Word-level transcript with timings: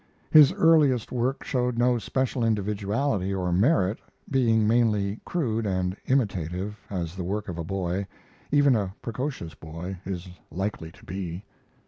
His 0.31 0.51
earliest 0.53 1.11
work 1.11 1.43
showed 1.43 1.77
no 1.77 1.99
special 1.99 2.43
individuality 2.43 3.31
or 3.35 3.51
merit, 3.53 3.99
being 4.31 4.67
mainly 4.67 5.19
crude 5.25 5.67
and 5.67 5.95
imitative, 6.07 6.79
as 6.89 7.15
the 7.15 7.23
work 7.23 7.47
of 7.47 7.59
a 7.59 7.63
boy 7.63 8.07
even 8.51 8.75
a 8.75 8.95
precocious 9.03 9.53
boy 9.53 9.99
is 10.03 10.27
likely 10.49 10.91
to 10.91 11.05
be. 11.05 11.43